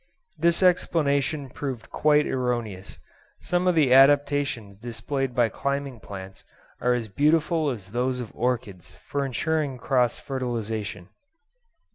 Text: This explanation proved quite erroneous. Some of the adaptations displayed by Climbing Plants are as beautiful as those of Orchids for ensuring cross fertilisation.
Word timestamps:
This 0.35 0.63
explanation 0.63 1.47
proved 1.51 1.91
quite 1.91 2.25
erroneous. 2.25 2.97
Some 3.39 3.67
of 3.67 3.75
the 3.75 3.93
adaptations 3.93 4.79
displayed 4.79 5.35
by 5.35 5.49
Climbing 5.49 5.99
Plants 5.99 6.43
are 6.81 6.95
as 6.95 7.07
beautiful 7.07 7.69
as 7.69 7.91
those 7.91 8.19
of 8.19 8.31
Orchids 8.35 8.95
for 8.95 9.23
ensuring 9.23 9.77
cross 9.77 10.17
fertilisation. 10.17 11.09